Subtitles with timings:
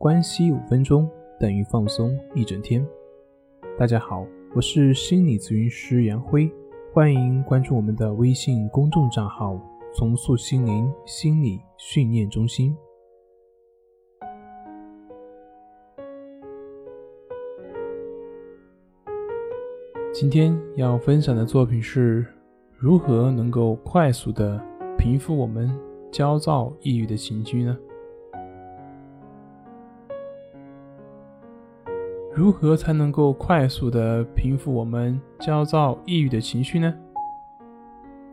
[0.00, 1.06] 关系五分钟
[1.38, 2.82] 等于放松一整天。
[3.78, 6.50] 大家好，我是心理咨询师杨辉，
[6.90, 9.60] 欢迎关注我们的微信公众账号
[9.94, 12.74] “重塑心灵心理训练中心”。
[20.14, 22.24] 今天要分享的作品是
[22.74, 24.58] 如何能够快速的
[24.96, 25.70] 平复我们
[26.10, 27.78] 焦躁、抑郁的情绪呢？
[32.40, 36.90] 如何才能够快速的平复我们焦躁、抑郁的情绪呢？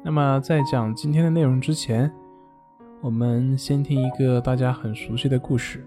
[0.02, 2.10] 那么，在讲今天的内容之前，
[3.02, 5.86] 我们先听一个大家很熟悉的故事。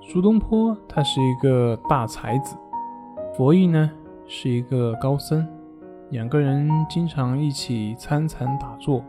[0.00, 2.56] 苏东坡他是一个大才子，
[3.36, 3.90] 佛印呢
[4.28, 5.44] 是一个高僧，
[6.10, 9.02] 两个人经常一起参禅打坐。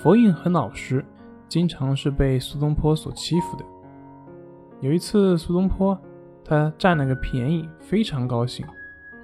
[0.00, 1.04] 佛印很老实，
[1.48, 3.64] 经常是被苏东坡所欺负的。
[4.80, 5.98] 有一次，苏东坡
[6.44, 8.64] 他占了个便宜，非常高兴。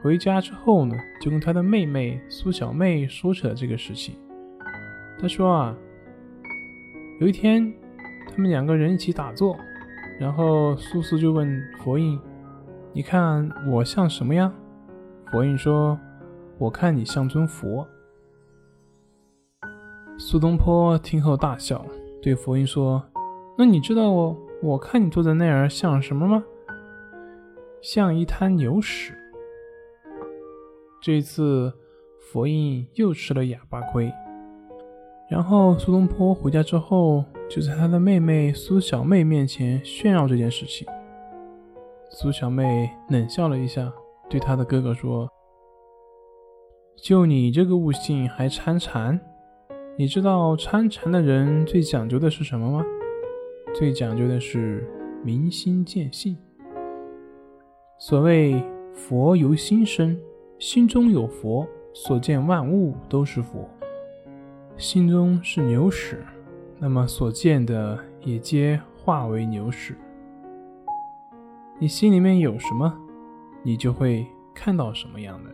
[0.03, 4.17] 回家之后呢，就跟他的妹妹苏小妹说起了这个事情。
[5.19, 5.77] 他说啊，
[7.20, 7.73] 有一天
[8.28, 9.56] 他们两个人一起打坐，
[10.19, 12.19] 然后苏轼就问佛印
[12.93, 14.53] ：“你看我像什么呀？”
[15.31, 15.97] 佛印说
[16.59, 17.87] ：“我看你像尊佛。”
[20.19, 21.87] 苏东坡听后大笑，
[22.21, 23.03] 对佛印说
[23.56, 26.43] ：“那你知道我？”我看你坐在那儿像什么吗？
[27.83, 29.12] 像一滩牛屎。
[31.03, 31.71] 这次
[32.19, 34.11] 佛印又吃了哑巴亏。
[35.29, 40.89] 然后苏东坡回家之后，就在他的妹妹苏小妹面前炫耀这件事情。
[42.09, 43.93] 苏小妹冷笑了一下，
[44.31, 45.28] 对他的哥哥说
[46.97, 49.21] ：“就你这个悟性还参禅？
[49.99, 52.83] 你知道参禅的人最讲究的是什么吗？”
[53.75, 54.89] 最讲究的是
[55.25, 56.36] 明心见性。
[57.98, 60.16] 所谓佛由心生，
[60.61, 63.69] 心中有佛，所见万物都是佛。
[64.76, 66.25] 心中是牛屎，
[66.78, 69.97] 那么所见的也皆化为牛屎。
[71.81, 72.97] 你心里面有什么，
[73.65, 75.50] 你就会看到什么样的。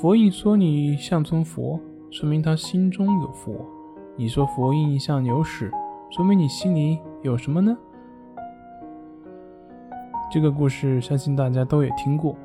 [0.00, 1.78] 佛印说你像尊佛，
[2.10, 3.52] 说明他心中有佛；
[4.16, 5.70] 你说佛印像牛屎。
[6.14, 7.74] 说明你心里有什么呢？
[10.30, 12.36] 这个故事相信大家都也听过。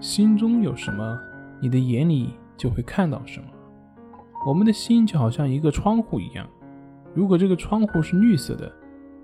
[0.00, 1.16] 心中有什么，
[1.60, 3.46] 你的眼里就会看到什么。
[4.44, 6.44] 我们的心就好像一个窗户一样，
[7.14, 8.72] 如果这个窗户是绿色的，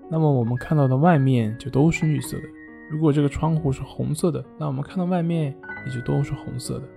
[0.09, 2.43] 那么我们看到的外面就都是绿色的；
[2.89, 5.53] 如果这个窗户是红色的，那我们看到外面
[5.85, 6.87] 也就都是红色的。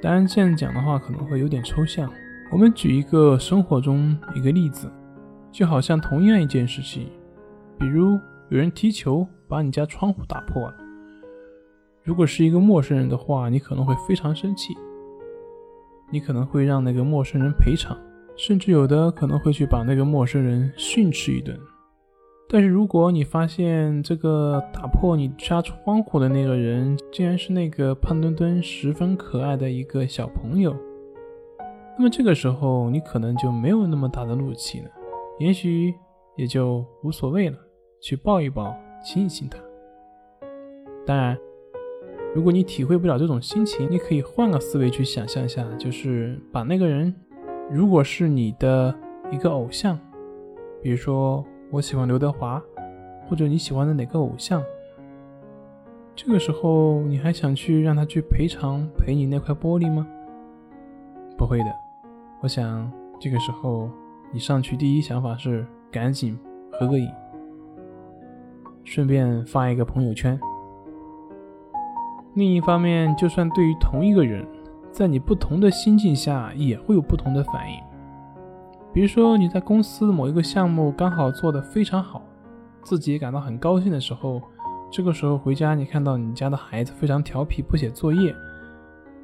[0.00, 2.10] 当然，这样讲的话可能会有点抽象。
[2.50, 4.90] 我们举一个生活中一个例子，
[5.52, 7.06] 就好像同样一件事情，
[7.78, 10.74] 比如有人踢球把你家窗户打破了，
[12.02, 14.74] 如果是一个陌生人的话，你可能会非常生气，
[16.10, 17.94] 你可能会让那个陌生人赔偿，
[18.34, 21.54] 甚至有的可能会去把那个陌生人训斥一顿。
[22.48, 30.74] 但是如果你发现这个打破你家窗户的那个人，竟然是那个胖墩墩、十分可爱的一个小朋友。
[31.98, 34.90] 那么这个时候，你可能就没有那么大的怒气了，
[35.40, 35.92] 也许
[36.36, 37.58] 也就无所谓了，
[38.00, 38.72] 去抱一抱，
[39.02, 39.58] 亲一亲他。
[41.04, 41.36] 当然，
[42.36, 47.12] 如果你体会不了这种心情，你可以换个思维去想象一下，就是把那个人，
[47.68, 48.94] 如果是你的
[49.32, 49.98] 一个偶像，
[50.80, 52.62] 比如说我喜欢刘德华，
[53.28, 54.62] 或者你喜欢的哪个偶像，
[56.14, 60.06] 这个时候你还想去让他去赔偿赔你那块玻璃吗？
[61.36, 61.87] 不会的。
[62.40, 62.88] 我想，
[63.18, 63.90] 这个时候
[64.32, 66.38] 你上去第一想法是赶紧
[66.70, 67.10] 合个影，
[68.84, 70.38] 顺便发一个朋友圈。
[72.34, 74.46] 另一方面，就算对于同一个人，
[74.92, 77.80] 在你不同的心境下，也会有不同的反应。
[78.92, 82.22] 比如说，你在公司某一个项目刚好做得非常好，
[82.82, 84.40] 自己也感到很高兴的时候，
[84.92, 88.32] 这个时候回家，你看到你家的孩子非常调皮，不写作业，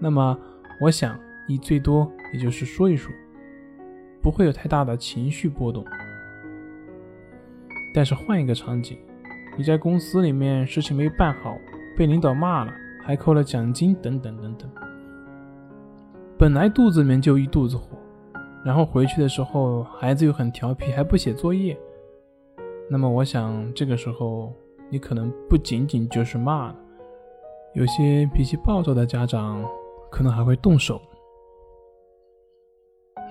[0.01, 0.37] 那么
[0.81, 1.17] 我想。
[1.47, 3.11] 你最多也就是说一说，
[4.21, 5.85] 不会有太大的情绪波动。
[7.95, 8.99] 但是换一个场景，
[9.57, 11.57] 你在公司里面事情没办好，
[11.97, 12.73] 被领导骂了，
[13.05, 14.69] 还扣了奖金等等等等，
[16.37, 17.97] 本来肚子里面就一肚子火，
[18.65, 21.79] 然后回去的时候孩子又很调皮，还不写作业，
[22.91, 24.53] 那么我想这个时候
[24.91, 26.77] 你可能不仅仅就是骂了，
[27.75, 29.65] 有些脾气暴躁的家长
[30.11, 31.01] 可能还会动手。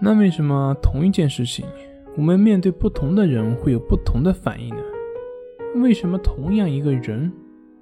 [0.01, 1.65] 那为什么同一件事情，
[2.17, 4.81] 我们面对不同的人会有不同的反应呢？
[5.75, 7.31] 为什么同样一个人，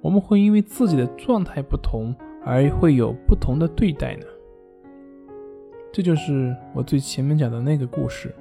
[0.00, 2.14] 我们会因为自己的状态不同
[2.44, 4.26] 而会有不同的对待呢？
[5.92, 8.34] 这就是我最前面讲的那个故事，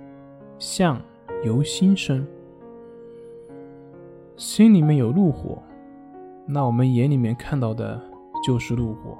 [0.57, 1.01] 相
[1.43, 2.25] 由心生。
[4.37, 5.61] 心里面有怒火，
[6.47, 8.01] 那我们眼里面看到的
[8.45, 9.17] 就是怒火；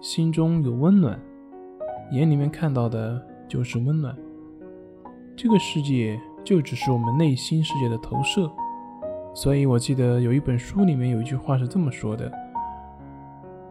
[0.00, 1.20] 心中有温暖，
[2.12, 3.20] 眼里面看到的
[3.50, 4.16] 就是温暖。
[5.36, 8.50] 这个世界就只是我们内心世界的投射。
[9.34, 12.32] 所以我记得有一本书里面有一句话是这么说的：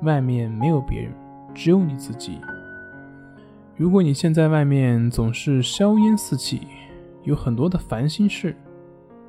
[0.02, 1.12] 外面没有别人，
[1.56, 2.40] 只有你自己。
[3.78, 6.68] 如果你现在外面总是硝烟四起，
[7.24, 8.54] 有很多的烦心事，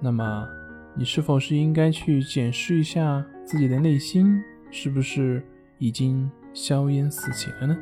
[0.00, 0.46] 那么。
[0.92, 4.42] 你是否是应该去检视一下自己的内心，
[4.72, 5.40] 是不是
[5.78, 7.76] 已经硝烟四起了呢？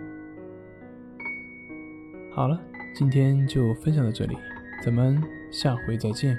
[2.38, 2.56] 好了，
[2.94, 4.38] 今天就分享到这里，
[4.80, 5.20] 咱们
[5.50, 6.38] 下回再见。